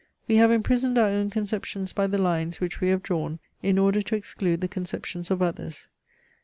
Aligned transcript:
We 0.27 0.37
have 0.37 0.49
imprisoned 0.49 0.97
our 0.97 1.09
own 1.09 1.29
conceptions 1.29 1.93
by 1.93 2.07
the 2.07 2.17
lines, 2.17 2.59
which 2.59 2.81
we 2.81 2.89
have 2.89 3.03
drawn, 3.03 3.37
in 3.61 3.77
order 3.77 4.01
to 4.01 4.15
exclude 4.15 4.61
the 4.61 4.67
conceptions 4.67 5.29
of 5.29 5.43
others. 5.43 5.89